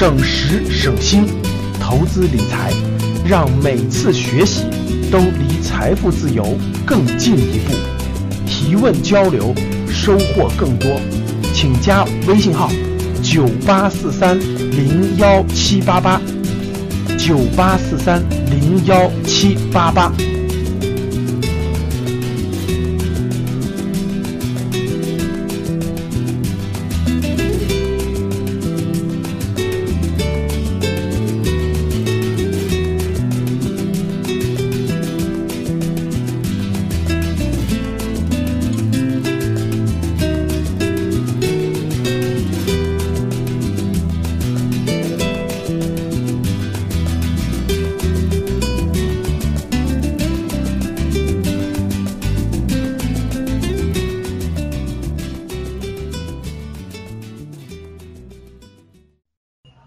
[0.00, 1.26] 省时省心，
[1.78, 2.72] 投资理财，
[3.22, 4.62] 让每次学习
[5.12, 6.56] 都离财富自由
[6.86, 7.74] 更进一步。
[8.46, 9.54] 提问交流，
[9.90, 10.98] 收获更多，
[11.52, 12.70] 请加微信号：
[13.22, 16.18] 九八四三零幺七八八，
[17.18, 20.10] 九八四三零幺七八八。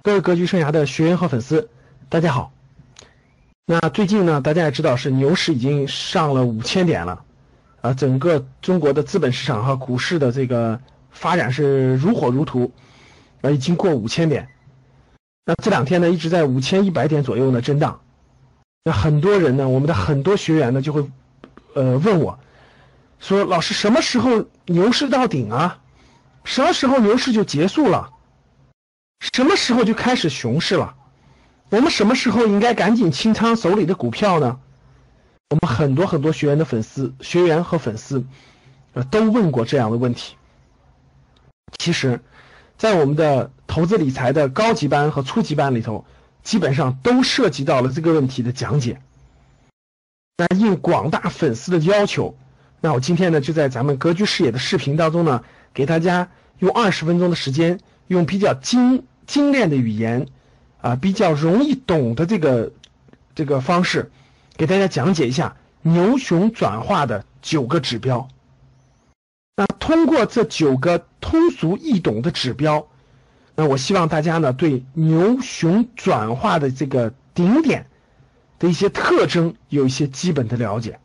[0.05, 1.69] 各位格局生涯的学员和粉丝，
[2.09, 2.51] 大家好。
[3.65, 7.23] 那最近呢，大家也知道是牛市已经上了五千点了，
[7.79, 12.69] 啊，整个中国的资本市场和股市的这个发展是如火如荼，
[13.43, 14.49] 啊，已经过五千点。
[15.45, 18.01] 那这两天呢，一直在五千一百点左右呢震荡。
[18.83, 21.09] 那很多人呢，我们的很多学员呢就会，
[21.75, 22.37] 呃，问我，
[23.21, 25.79] 说老师什么时候牛市到顶啊？
[26.43, 28.09] 什么时候牛市就结束了？
[29.31, 30.95] 什么时候就开始熊市了？
[31.69, 34.59] 我们什么时候应该赶紧清仓手里的股票呢？
[35.49, 38.25] 我们很多很多学员的粉丝、学员和粉丝，
[38.93, 40.36] 呃，都问过这样的问题。
[41.77, 42.20] 其实，
[42.77, 46.05] 在我们的投资理财的高级班和初级班里头，
[46.43, 48.99] 基本上都涉及到了这个问题的讲解。
[50.37, 52.36] 那应广大粉丝的要求，
[52.81, 55.43] 那我今天呢，就在咱们格局视野的视频当中呢，
[55.73, 59.05] 给大家用二十分钟的时间，用比较精。
[59.26, 60.28] 精炼的语言，
[60.82, 62.72] 啊，比较容易懂的这个
[63.36, 64.11] 这个方式，
[64.58, 68.28] 给大家讲解一下牛熊转化的九个指标。
[69.56, 72.88] 那通过这九个通俗易懂的指标，
[73.56, 77.88] 那我希望大家呢对牛熊转化的这个顶点
[78.60, 81.00] 的一些特征有一些基本的了解。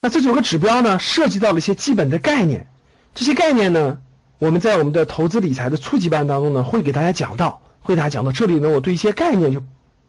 [0.00, 2.66] 那这九个指标呢，涉及到了一些基本的概念，
[3.14, 4.00] 这些概念呢。
[4.38, 9.62] 我们在我们的投资理财的初级班当中呢，会给大家讲到，会给大家讲到这里呢，我对一些概念就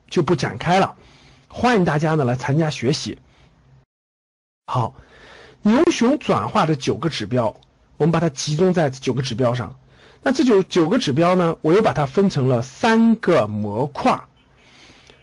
[0.09, 0.95] 就不展开了，
[1.47, 3.19] 欢迎大家呢来参加学习。
[4.65, 4.95] 好，
[5.61, 7.55] 牛熊转化的九个指标，
[7.97, 9.75] 我们把它集中在九个指标上。
[10.23, 14.19] 那这九九个指标呢，我又把它分成了三个模块。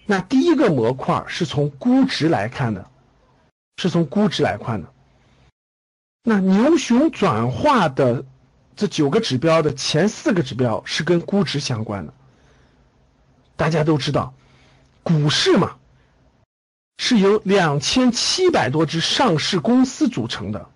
[0.06, 2.88] 那第一个模块是从估值来看的，
[3.76, 4.88] 是从估值来看的。
[6.22, 8.24] 那牛熊转化的。
[8.76, 12.14] 这九个指标的前四个指标是跟估值相关的。
[13.56, 14.34] 大家都知道，
[15.02, 15.76] 股市嘛，
[16.98, 20.68] 是由两千七百多只上市公司组成的，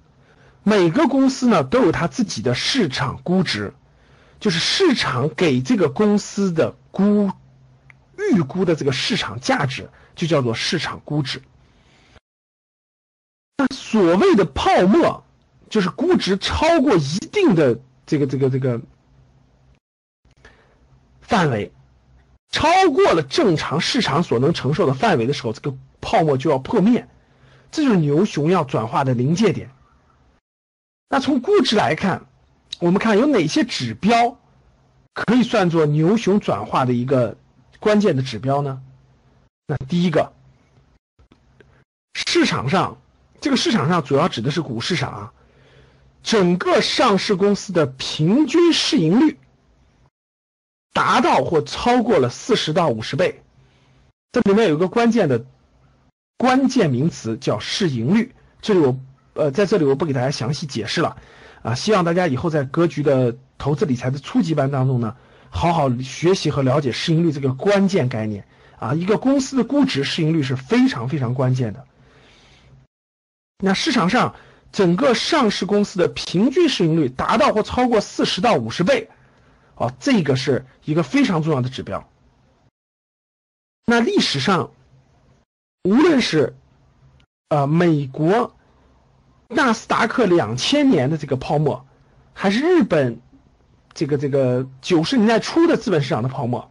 [0.62, 3.74] 每个公司呢都有它自己的市场估值，
[4.38, 7.32] 就是市场给这个公司的估
[8.32, 11.42] 预估的这个市场价值，就叫做市场估值。
[13.56, 15.24] 那所谓的泡沫，
[15.68, 17.78] 就是估值超过一定的。
[18.08, 18.80] 这个这个这个
[21.20, 21.72] 范围
[22.50, 27.08] 超过了正常市场所能承受的范围的时候，这个泡沫就要破灭，
[27.72, 29.72] 这就是牛熊要转化的临界点。
[31.08, 32.26] 那从估值来看，
[32.78, 34.38] 我们看有哪些指标
[35.12, 37.36] 可以算作牛熊转化的一个
[37.80, 38.80] 关键的指标呢？
[39.66, 40.32] 那第一个，
[42.14, 42.98] 市场上
[43.40, 45.32] 这个市场上主要指的是股市上啊。
[46.26, 49.38] 整个上市公司的平均市盈率
[50.92, 53.44] 达到或超过了四十到五十倍，
[54.32, 55.44] 这里面有一个关键的
[56.36, 58.34] 关键名词叫市盈率。
[58.60, 58.98] 这里我
[59.34, 61.16] 呃在这里我不给大家详细解释了
[61.62, 65.14] 啊，希望大家以后在格局的投资理财的初级班当中呢，
[65.50, 68.48] 好好学习和了解市盈率这个关键概念
[68.80, 68.94] 啊。
[68.94, 71.84] 一个公司的估值市盈率是非常非常关键的。
[73.58, 74.34] 那市场上。
[74.76, 79.08] 整个上市公司的平均市盈率达到或超过四十到五十倍，
[79.74, 82.06] 哦，这个是一个非常重要的指标。
[83.86, 84.70] 那历史上，
[85.82, 86.54] 无论是
[87.48, 88.54] 呃美国
[89.48, 91.86] 纳斯达克两千年的这个泡沫，
[92.34, 93.18] 还是日本
[93.94, 96.70] 这个这个九十年代初的资本市场的泡沫，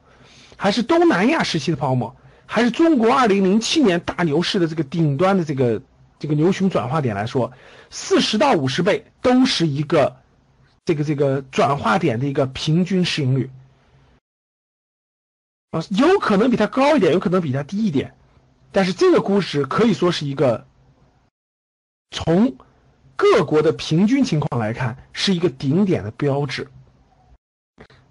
[0.57, 2.15] 还是东南亚时期的泡沫，
[2.45, 5.81] 还是中国二零零七年大牛市的这个顶端的这个。
[6.19, 7.51] 这个牛熊转化点来说，
[7.89, 10.17] 四十到五十倍都是一个
[10.85, 13.49] 这个这个转化点的一个平均市盈率。
[15.71, 18.15] 啊，有可能比它高一点，有可能比它低一点，
[18.71, 20.65] 但是这个估值可以说是一个
[22.11, 22.55] 从
[23.17, 26.69] 各国的平均情况来看是一个顶点的标志。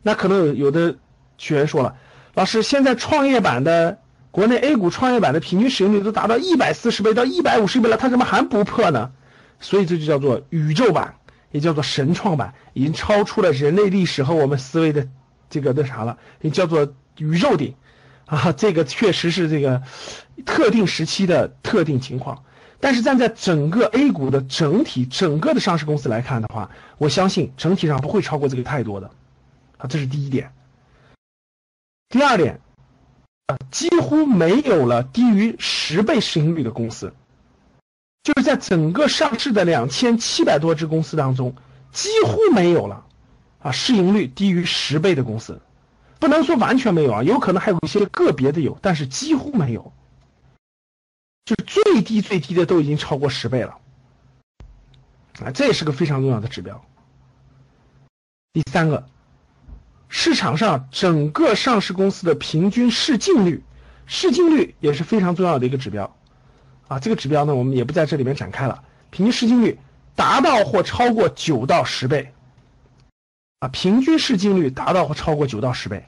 [0.02, 0.98] 那可能有有的
[1.38, 1.96] 学员说了，
[2.34, 3.98] 老师，现在创业板的
[4.34, 9.12] 国内 A 股创业板的平均市盈率都达到一百四十倍到一百五十倍了，它怎么还不破呢？
[9.60, 11.14] 所以这就叫做宇宙版，
[11.52, 15.06] 也叫做神创版，已经超出了人类历史和我们思维的
[15.48, 16.92] 这个那啥了，也叫做。
[17.18, 17.76] 宇宙顶，
[18.26, 19.84] 啊，这个确实是这个
[20.44, 22.42] 特定时期的特定情况，
[22.80, 29.12] 但是站在整个 A 股的整体整个的上市公司来看的话，我相信整体上不会超过这个太多的，
[29.76, 30.52] 啊，这是第一点。
[32.08, 32.60] 第二点，
[33.46, 37.14] 啊几乎没有了低于十倍市盈率的公司，
[38.22, 41.54] 就是在整个上市的两千七百多只公司当中，
[41.92, 43.04] 几乎没有了，
[43.60, 45.60] 啊，市盈率低于十倍的公司。
[46.20, 49.92] 不能说完全没有啊，有可能还有一些个别的有，但是几乎没有，
[51.44, 53.76] 就是最低最低的都已经超过十倍了，
[55.40, 56.82] 啊，这也是个非常重要的指标。
[58.54, 59.06] 第三个，
[60.16, 63.64] 市场上整个上市公司的平均市净率，
[64.06, 66.16] 市净率也是非常重要的一个指标，
[66.86, 69.76] 啊，这个指标呢我们也不在这里面展开了，平均市净率
[70.14, 72.32] 达到或超过九到十倍。
[73.58, 76.06] 啊，平均市净率达到或超过九到十倍，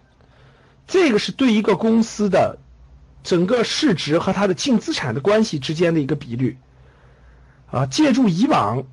[0.86, 2.60] 这个是对一个公司的
[3.24, 6.56] 整个市值和它的净资产的关系之间的一个比率。
[7.72, 8.84] 啊，借助以往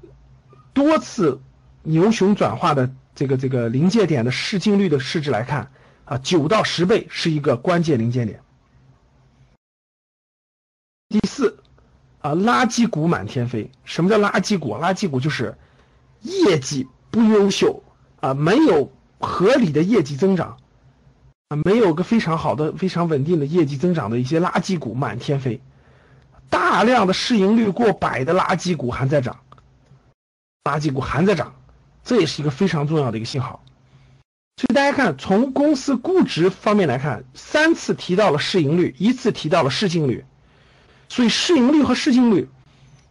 [0.73, 1.39] 多次
[1.83, 5.71] 牛熊转化的这个这个临界点的市净率的市值来看，
[6.05, 8.41] 啊，九到十倍是一个关键临界点。
[11.09, 11.59] 第四，
[12.19, 13.69] 啊，垃圾股满天飞。
[13.83, 14.73] 什么叫垃圾股？
[14.75, 15.57] 垃圾股就是
[16.21, 17.83] 业绩不优秀。
[18.23, 18.89] 啊，没有
[19.19, 20.57] 合理的业绩增长，
[21.49, 25.61] 啊，没有个非常好的、非常稳定的业绩增长的一些垃圾股满天飞，
[26.49, 29.41] 大量的市盈率过百的垃圾股还在涨，
[30.63, 31.53] 垃圾股还在涨，
[32.03, 33.63] 这也是一个非常重要的一个信号。
[34.57, 40.25] 所以大家看，从公司估值方面来看，三次提到了市盈率，一次提到了市净率，
[41.09, 42.47] 所以市盈率和市净率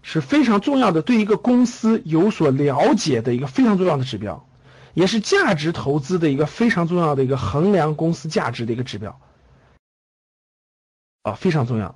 [0.02, 4.46] 是非常重要的，对一个公司有所了解的一个非常重要的指标。
[4.94, 9.18] 也是价值投资的一个非常重要的一个衡量公司价值的一个指标，
[11.22, 11.94] 啊，非常重要。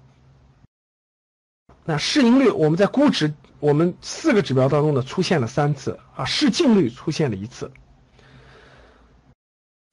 [1.85, 3.35] 那市盈率，我们在估值，
[3.67, 7.73] 我们四个指标当中呢出现了三次，啊，市净率出现了一次。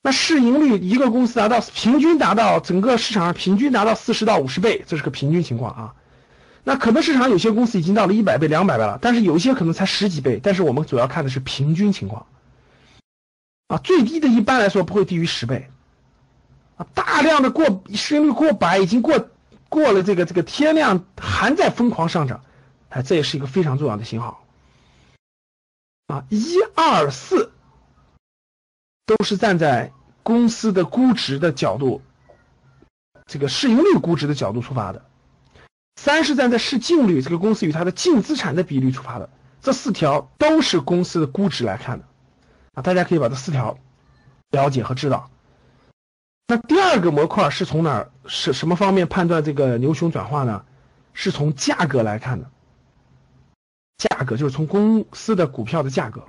[0.04, 5.96] 那市盈率，一个公司达到平均达到整个市场上平均达到四十到五十倍，这是个平均情况啊。
[6.64, 12.28] 那可能市场有些公司已经到了一百倍、两百倍了，但是有一些可能才十几倍，但是我们主要看的是平均情况。
[13.70, 15.68] 啊，最低的一般来说不会低于十倍，
[16.78, 19.30] 啊，大量的过市盈率过百，已经过
[19.68, 22.42] 过了这个这个天量，还在疯狂上涨，
[22.94, 24.46] 哎，这也是一个非常重要的信号。
[26.06, 27.52] 啊，一二四
[29.08, 32.04] 都是站在公司的估值的角度，
[33.26, 35.04] 这个市盈率估值的角度出发的，
[35.96, 39.28] 三是站在市净率这个公司与它的净资产的比率出发的，
[39.60, 42.06] 这四条都是公司的估值来看的。
[42.76, 43.80] 啊，大家可以把这四条
[44.52, 45.32] 了解和知道。
[46.46, 50.64] 那第二个模块是从哪是什么方面判断这个牛熊转化呢？
[51.16, 52.52] 是从价格来看的。
[53.98, 56.24] 价格就是从公司的股票的价格。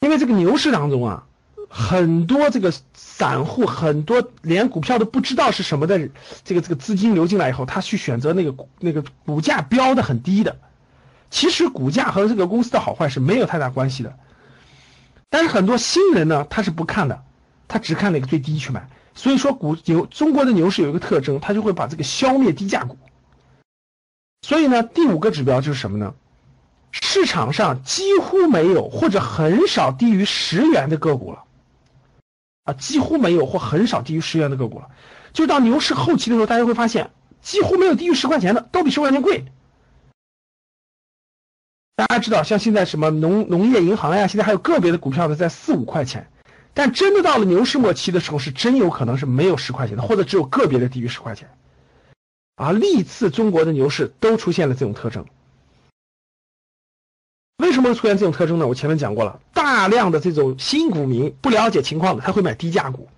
[0.00, 1.26] 因为这个牛市当中啊，
[1.68, 6.10] 很多这个散户，很多连股票都不知道是什么的
[6.44, 10.58] 这个这个资金流进来以后，他去选择那个那个股价标的很低的。
[11.30, 14.14] 其实股价和这个公司的好坏是没有太大关系的。
[15.30, 17.24] 但是很多新人呢，他是不看的，
[17.66, 18.88] 他只看那个最低去买。
[19.14, 22.98] 所以说，股牛中国的牛市有一个特征，他就会把这个消灭低价股。
[24.44, 26.12] 所以呢，第五个指标就是什么呢？
[26.92, 31.44] 市场上几乎没有或者很少低于十元的个股了，
[32.64, 34.88] 啊，几乎没有或很少低于十元的个股了。
[35.32, 37.10] 就到牛市后期的时候，大家会发现
[37.40, 39.46] 几乎没有低于十块钱的，都比十块钱贵。
[41.96, 46.28] 大家知道，像现在什么农农业银行呀，现在还有个别的股票呢，在四五块钱，
[46.74, 51.48] 但真的到了牛市末期的时候，是真有可能是没有十块钱的，或者只有个别的低于十块钱。
[52.56, 55.26] 啊，历次中国的牛市都出现了这种特征。
[57.56, 58.66] 为什么会出现这种特征呢？
[58.66, 63.08] 我前面讲过了，大量的这种新股民不了解情况的，他会买低价股。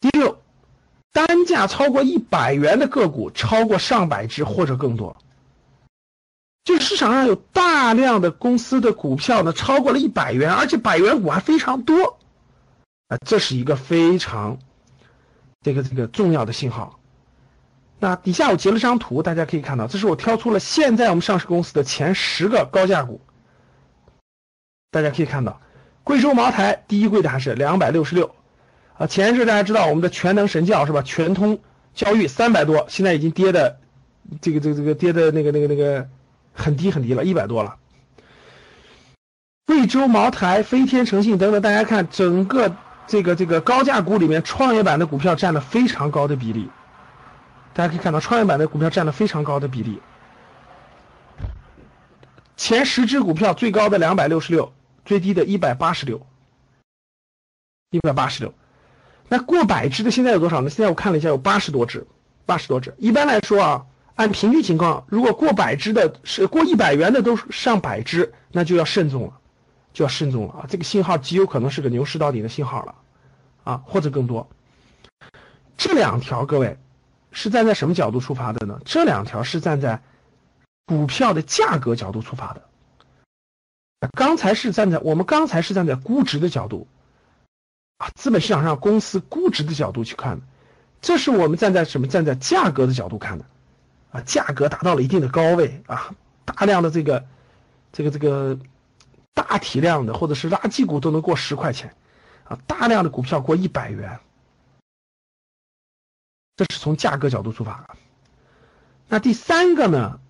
[0.00, 0.40] 第六，
[1.12, 5.16] 单价超过一百元的个股超过上百只或者更多。
[6.62, 12.18] 就市场上有大量的公司的股票呢，超过了一百元，而且百元股还非常多，
[13.08, 14.58] 啊，这是一个非常
[15.62, 16.99] 这个这个重要的信号。
[18.02, 23.20] 那底下我截了张图，大家可以看到，这是我挑出了现在我们上市公司的前十个高价股。
[24.90, 25.60] 大家可以看到，
[26.02, 28.34] 贵州茅台第一贵的还是两百六十六
[28.96, 29.06] 啊。
[29.06, 31.02] 前一阵大家知道我们的全能神教是吧？
[31.02, 31.60] 全通
[31.94, 33.78] 教育三百多，现在已经跌的
[34.40, 36.08] 这个这个这个跌的那个那个那个
[36.54, 37.76] 很低很低了，一百多了。
[39.66, 42.74] 贵州茅台、飞天诚信等等，大家看整个
[43.06, 46.70] 这个这个高价股里面，创业板的股票占了非常高的比例。
[47.80, 50.02] 大家可以看到，创业板的股票占了非常高的比例。
[52.54, 54.74] 前十只股票最高的两百六十六，
[55.06, 56.26] 最低的一百八十六，
[57.90, 58.52] 一百八十六。
[59.28, 60.68] 那过百只的现在有多少呢？
[60.68, 62.06] 现在我看了一下，有八十多只，
[62.44, 62.94] 八十多只。
[62.98, 69.32] 一般来说啊，按平均情况，如果过百只的是过一百元的都上百只，那就要慎重了。
[69.94, 70.66] 就要慎重了啊！
[70.68, 72.94] 这个信号极有可能是个牛市到底的信号了，
[73.64, 74.46] 啊，或者更多。
[75.78, 76.78] 这两条各位
[77.32, 78.80] 是站在什么角度出发的呢？
[78.84, 80.02] 这两条是站在
[80.86, 82.62] 股票的价格角度出发的。
[84.12, 86.86] 刚才是站在我们刚才是站在估值的角度，
[87.98, 90.42] 啊，资本市场上公司估值的角度去看的。
[91.00, 92.06] 这是我们站在什么？
[92.06, 93.44] 站在价格的角度看的，
[94.12, 97.24] 啊，价格达到了一定的高位啊，大量的这个
[97.92, 98.58] 这个这个。
[99.32, 101.94] 大体量的或者是垃圾股都能过十块钱，
[102.44, 104.18] 啊，大量的股票过一百元，
[106.60, 107.86] 这是从价格角度出发。
[109.08, 110.20] 那第三个呢？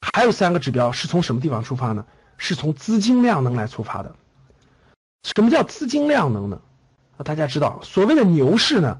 [0.00, 2.04] 还有三个指标是从什么地方出发呢？
[2.38, 4.16] 是从资金量能来出发的。
[5.22, 6.60] 什么叫资金量能呢？
[7.18, 8.98] 啊，大家知道，所谓的牛市呢，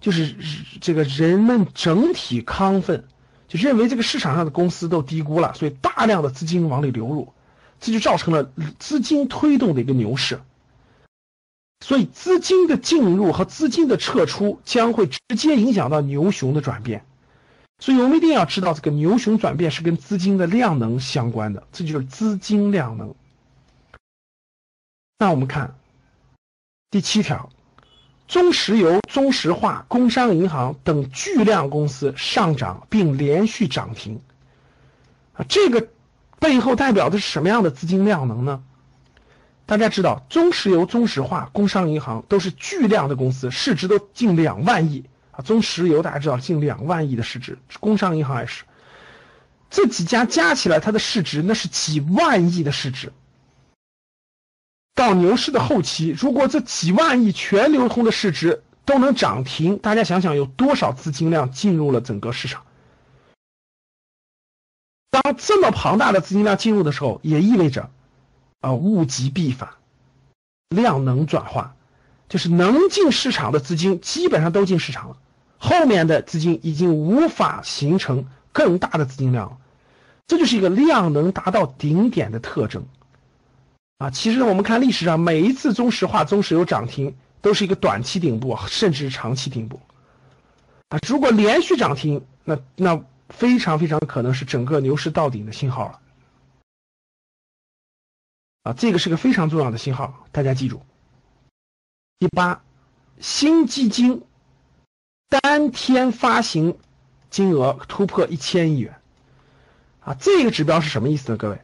[0.00, 0.34] 就是
[0.80, 3.04] 这个人们整体亢奋，
[3.46, 7.32] 就认为这个市场上的公司都低估了，所以大量的资金往里流入。
[7.78, 10.40] 这就造成了资金推动的一个牛市，
[11.80, 17.04] 所以资金的进入和资金的撤出将会直接影响到牛熊的转变，
[17.78, 23.14] 所以我们一定要知道这个牛熊转变是跟资金的量能相关的，这就是资金量能。
[25.18, 25.74] 那我们看
[26.90, 27.50] 第七条，
[28.28, 34.20] 中石油、中石化、工商银行等巨量公司上涨并连续涨停，
[35.34, 35.88] 啊，这个。
[36.40, 38.62] 背后代表的是什么样的资金量能呢？
[39.66, 45.40] 大家知道，中石油、中石化、工商银行都是巨量的公司，市值都近两万亿啊。
[45.40, 48.64] 中石油大家知道近两万亿的市值，工商银行也是，
[49.70, 53.12] 这几家加起来它的市值那是几万亿的市值。
[54.94, 62.64] 到牛市的后期，如果这几万亿全流通的市值都能涨停，大家想想有多少资金量进入了整个市场？
[65.10, 67.90] 当这么庞大的资金量进入的时候，也意味着，
[68.64, 69.68] 啊，物极必反，
[70.70, 71.76] 量能转化，
[72.30, 75.18] 就是能进市场的资金基本上都进市场了，
[75.58, 79.58] 后面的资金已经无法形成更大的资金量了，
[80.26, 82.86] 这就是一个量能达到顶点的特征，
[83.98, 89.78] 啊，其实我们看历史上每一次中石化、中石油涨停都是一个短期顶部，甚至是长期顶部，
[90.88, 93.04] 啊，如果连续涨停，那那。
[93.30, 95.98] 非常非常可能是整个牛市到顶的信号了，
[98.64, 100.80] 啊，这个是个非常重要的信号，大家记住。
[102.18, 102.62] 第八，
[103.20, 104.22] 新基金
[105.28, 106.78] 单天发行
[107.28, 108.96] 金额突破一千亿元，
[110.00, 111.36] 啊，这个指标是什么意思呢？
[111.36, 111.60] 各位，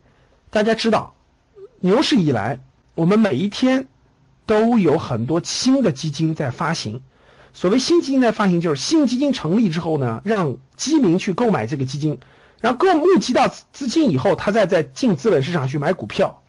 [0.51, 1.15] 大家知道，
[1.81, 2.61] 牛市以来，
[2.95, 3.89] 我们每一天
[4.45, 7.03] 都有很多新的基金在发行。
[7.55, 12.21] 所谓新基金在发行，就是新基金成立之后呢，让基民去购买这个基金，
[12.61, 16.43] 然后购募集到资金以后，他再在进资本市场去买股票。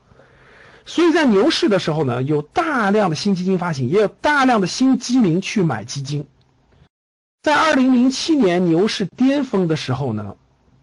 [0.85, 6.25] 所以在牛市的时候呢，有大量的新基金发行，也有大量的新基民去买基金。
[7.41, 10.35] 在二零零七年牛市巅峰的时候呢，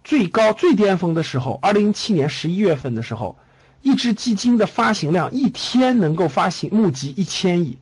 [0.04, 3.36] 最高最巅峰的时候，二零零七年十一月份的时候，
[3.82, 7.78] 一只基金的发行量一天能够发行募集一千亿。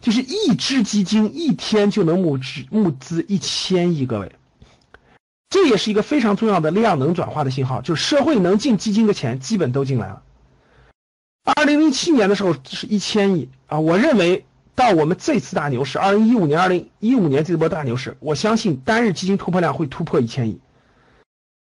[0.00, 4.32] 就是一只基金一天就能募资募资一千亿，各位，
[5.50, 10.22] 这也是一个非常重要的量能转化的信号，就是社会能进基金的钱基本都进来了。
[11.54, 20.60] 二零零七年的时候是一千亿啊，我认为到我们这次大牛市，二零一五年、二零一五年这波大牛市，我相信单日基金突破量会突破一千亿，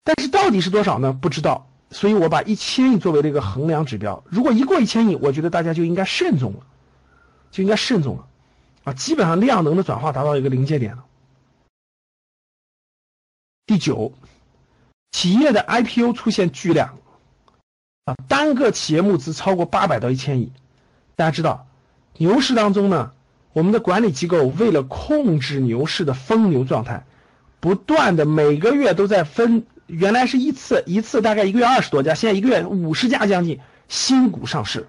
[0.04, 1.12] 但是到底是多少呢？
[1.12, 6.60] 不知道，所以我把一千亿作为了一个衡量指标，如果一过一千亿，我觉得大家就应该慎重了。
[7.52, 8.26] 就应该慎重了，
[8.84, 11.04] 啊，基本上量能的转化达到一个临界点了。
[13.64, 14.12] 第九，
[15.12, 16.98] 企业的 IPO 出现巨量，
[18.06, 20.52] 啊，单个企业募资超过八百到一千亿。
[21.16, 21.66] 大家知道，
[22.16, 23.10] 牛市当中呢，
[23.52, 27.04] 我们的管理机构为了控制牛市的疯牛状态，
[27.58, 33.58] 不断的每个月都在分，原来是一次一次大概一个月二十多家，现在一个月五十家将近
[33.88, 34.88] 新股上市。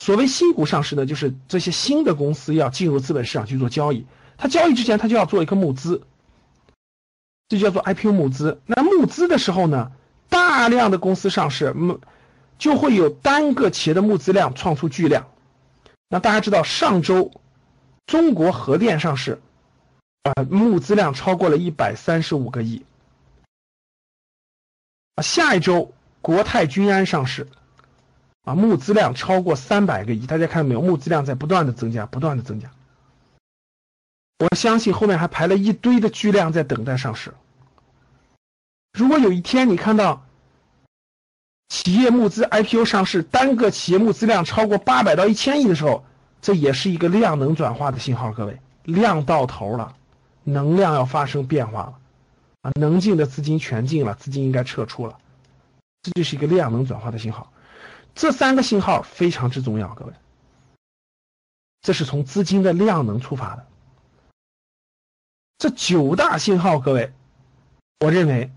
[0.00, 4.06] 所谓新股上市呢，就是这些新的公司要进入资本市场去做交易，
[4.36, 6.02] 它交易之前它就要做一个募资，
[7.48, 8.60] 这叫做 IPO 募资。
[8.66, 9.92] 那募资的时候呢，
[10.32, 12.00] 大量的公司上市，募
[12.58, 15.28] 就会有单个企业的募资量创出巨量。
[16.08, 17.30] 那大家知道上周。
[18.04, 19.40] 中国核电上市，
[20.24, 22.84] 啊，募资量超过了一百三十五个亿。
[25.14, 27.46] 啊，下一周国泰君安上市，
[28.42, 30.26] 啊，募资量超过三百个亿。
[30.26, 30.82] 大家看到没有？
[30.82, 32.72] 募资量在不断的增加，不断的增加。
[34.40, 37.32] 我相信后面还排了一堆的巨量在等待上市。
[38.92, 40.24] 如果有一天你看到
[41.68, 46.04] 企业募资 IPO 上市，单个企业募资量超过八百到一千亿的时候，
[46.42, 49.96] 这也是一个量能转化的信号，各位，量到头了，
[50.44, 51.98] 能量要发生变化了，
[52.60, 55.18] 啊，能进的资金全进了，资金应该撤出了，
[56.02, 57.50] 这就是一个量能转化的信号。
[58.14, 60.12] 这三个信号非常之重要，各位，
[61.80, 63.66] 这是从资金的量能出发的。
[65.56, 67.14] 这九大信号，各位，
[68.00, 68.52] 我认为，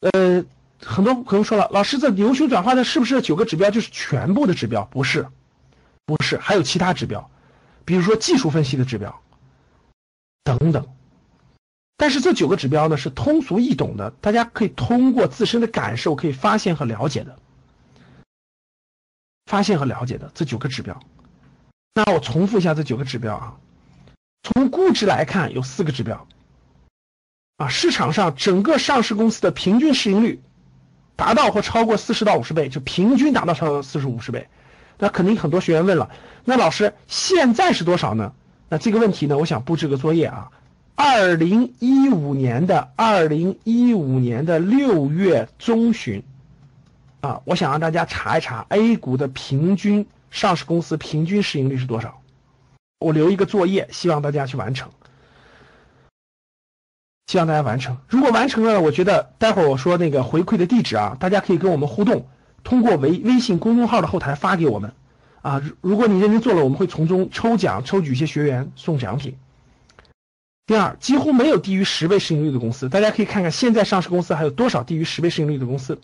[0.00, 0.44] 呃，
[0.80, 4.84] 很多朋友说了，老师，这牛熊转化的是不是九个指标就是全部的指标？
[4.84, 5.28] 不是。
[6.06, 7.30] 不是，还有其他指标，
[7.84, 9.20] 比如说技术分析的指标
[10.42, 10.88] 等等。
[11.96, 17.38] 但是这九个指标呢是通俗易懂的，大家可以通过自身的感受可以发现和了解的，
[19.46, 21.00] 发现和了解的这九个指标。
[21.94, 23.56] 那我重复一下这九个指标啊。
[24.42, 26.26] 从估值来看，有四个指标
[27.60, 30.40] 啊，市场上整个上市公司的平均市盈率
[31.14, 34.48] 达到或超过四十到五十倍，就平均达到超过四十五十倍。
[34.98, 36.08] 那肯定很多学员问了，
[36.46, 38.32] 那老师现在是多少呢？
[38.70, 40.50] 那这个问题呢，我想布置个作业啊。
[40.94, 46.22] 二零一五年的二零一五年的六月中旬，
[47.20, 52.22] 啊，我想让大家查一查 A 股的平均上市公司平均市盈率是多少。
[53.00, 54.90] 我留一个作业，希望大家去完成，
[57.30, 57.96] 希望大家完成。
[58.08, 62.26] 如果完成了，我觉得待会儿我说那个回馈的地址啊，大家可以跟我们互动。
[62.64, 64.92] 通过微微信公众号的后台发给我们，
[65.40, 69.36] 啊，如果你认真做了，我们会从中抽奖抽取一些学员送奖品。
[70.66, 76.00] 第二，几乎没有低于十倍市盈率的公司，大家可以看看现在上市公司还有多少低于十倍市盈率的公司。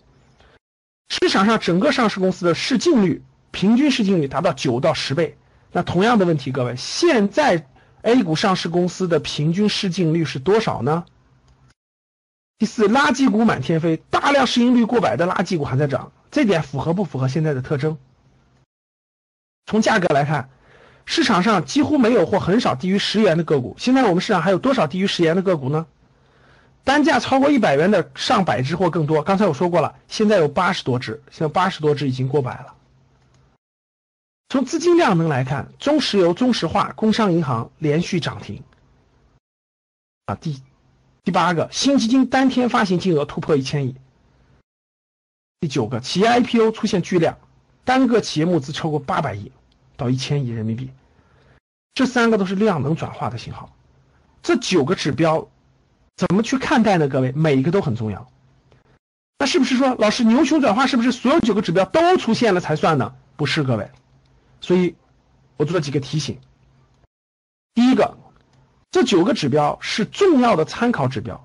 [1.09, 5.35] 市场上整个上市公司的市净率平均市净率达到九到十倍。
[5.73, 7.67] 那同样的问题，各位，现在
[8.03, 11.03] A 股上市公司的平均市净率是多少呢？
[12.57, 16.11] 第四，垃圾股满天飞，大量市盈率过百的垃圾股还在涨。
[16.31, 17.97] 这点符合不符合现在的特征？
[19.67, 20.49] 从价格来看，
[21.05, 23.75] 市场上几乎没有或很少低于十元的个股。
[23.77, 25.85] 现在我们市场还有多少低于十元的个股呢？
[26.83, 29.21] 单价超过一百元的上百只或更多。
[29.21, 32.73] 刚才我说过了，现在有八十多只，现在八十多只已经过百了。
[34.49, 38.63] 从资金量能来看，中石油、中石化、工商银行连续涨停。
[40.25, 40.61] 啊，第
[41.27, 43.97] 第八个，新基金单天发行金额突破一千亿。
[45.59, 47.37] 第九个，企业 IPO 出现巨量，
[47.83, 49.51] 单个企业募资超过八百亿
[49.97, 50.89] 到一千亿人民币，
[51.95, 53.75] 这三个都是量能转化的信号。
[54.41, 55.49] 这九个指标
[56.15, 57.09] 怎么去看待呢？
[57.09, 58.31] 各位，每一个都很重要。
[59.37, 63.13] 那是不是说，老师牛熊转化是不是所有九个指标都出现了才算呢？
[63.35, 63.91] 不是，各位。
[64.61, 64.95] 所以，
[65.57, 66.39] 我做了几个提醒。
[67.73, 68.17] 第一个，
[68.91, 71.43] 这九个指标是重要的参考指标。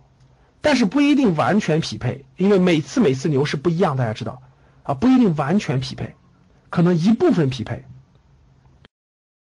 [0.64, 4.40] 但是不一定完全匹配，因为每次每次牛市不一样，大家知道
[4.84, 6.14] 啊，不一定完全匹配，
[6.70, 7.84] 可能一部分匹配，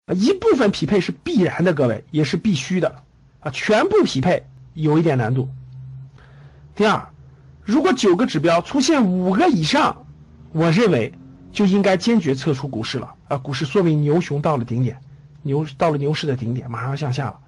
[0.07, 3.03] 啊，一部分匹配是必然的，各位也是必须的，
[3.39, 5.47] 啊，全部匹配有一点难度。
[6.73, 7.09] 第二，
[7.61, 10.07] 如果九个指标出现五个以上，
[10.53, 11.13] 我认为
[11.51, 14.99] 就应该坚决撤出股市了，啊，股市说明牛熊到了顶点，
[15.43, 17.39] 牛到了牛市的顶点，马上要向下了。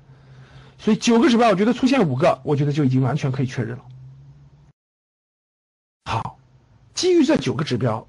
[0.78, 3.84] 所以九个指标，我觉得出现五个，我觉得就已经完全可以确认了。
[6.06, 6.38] 好，
[6.94, 8.06] 基于这九个指标，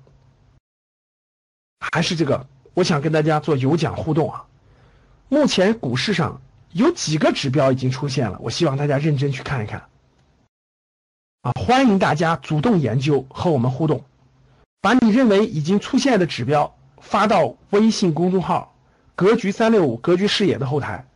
[1.79, 4.47] 还是这个，我想跟大家做有奖互动啊。
[5.29, 9.89] 目前股市上有几个指标已经出现了，我希望大家认真去看一看。
[11.43, 14.05] 啊，欢迎大家主动研究和我们互动，
[14.81, 18.75] 把你认为已经出现的指标发到微信公众号
[19.15, 21.07] “格局三六五格局视野”的后台。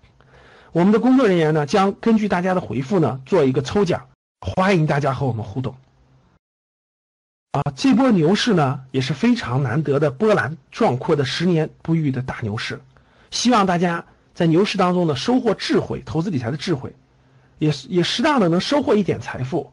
[0.73, 4.09] 我们的工作人员呢，将根据大家的回复呢，做一个抽奖，
[4.41, 5.75] 欢迎大家和我们互动。
[7.53, 12.81] 啊，这波牛市呢，也是非常难得的波澜壮阔的十年不遇的大牛市，
[13.31, 14.05] 希望大家
[14.35, 16.95] 在牛市当中呢收获智慧，投资理财的智慧，
[17.59, 19.73] 也也适当的能收获一点财富。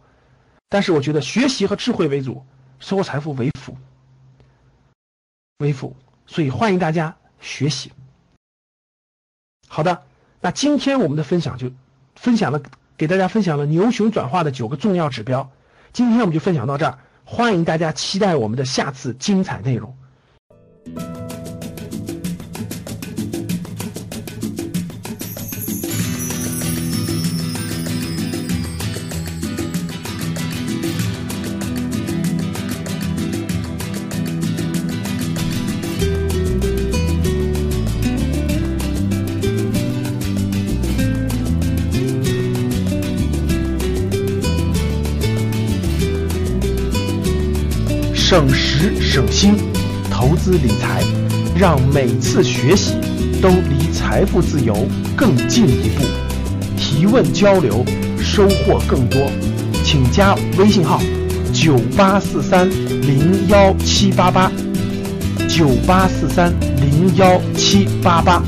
[0.69, 2.45] 但是我觉得学习和智慧为主，
[2.79, 3.77] 收获财富为辅，
[5.57, 5.95] 为辅。
[6.25, 7.91] 所以欢迎大家学习。
[9.67, 10.03] 好的，
[10.45, 11.71] 那今天我们的分享就
[12.15, 12.61] 分享了，
[12.95, 15.49] 给大家分享了牛熊转化的九个重要指标。
[15.91, 19.97] 今天我们就分享到这儿，欢迎大家期待我们的下次精彩内容。
[49.15, 49.55] 省心，
[50.11, 51.01] 投资理财，
[51.57, 52.95] 让每次学习
[53.41, 54.75] 都离财富自由
[55.15, 56.03] 更进一步。
[56.75, 57.85] 提问交流，
[58.19, 59.31] 收获更多，
[59.85, 61.01] 请加微信号：
[61.53, 64.51] 九八四三零幺七八八，
[65.47, 68.43] 九八四三零幺七八八。